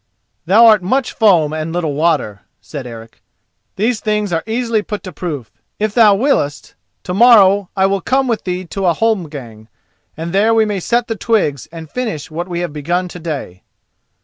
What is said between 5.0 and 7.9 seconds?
to proof. If thou willest it, to morrow I